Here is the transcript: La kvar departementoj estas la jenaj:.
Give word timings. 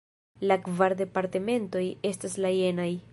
La 0.51 0.55
kvar 0.67 0.95
departementoj 1.01 1.85
estas 2.13 2.39
la 2.47 2.55
jenaj:. 2.61 2.93